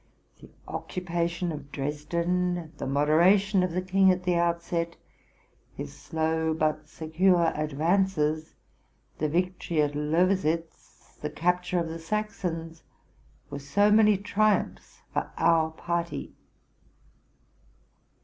The 0.39 0.49
occupation 0.67 1.51
of 1.51 1.71
Dresden, 1.71 2.71
the 2.79 2.87
modera 2.87 3.37
tion 3.37 3.61
of 3.61 3.73
the 3.73 3.83
king 3.83 4.09
at 4.09 4.23
the 4.23 4.33
outset, 4.33 4.95
his 5.77 5.93
slow 5.93 6.55
but 6.55 6.89
secure 6.89 7.51
advances, 7.55 8.55
the 9.19 9.29
victory 9.29 9.79
at 9.83 9.93
Lowositz, 9.93 11.17
the 11.21 11.29
capture 11.29 11.77
of 11.77 11.87
the 11.87 11.99
Saxons, 11.99 12.81
were 13.51 13.59
so 13.59 13.91
many 13.91 14.17
triumphs 14.17 15.01
for 15.13 15.29
our 15.37 15.69
party. 15.69 16.33